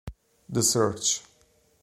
[0.49, 1.21] The Search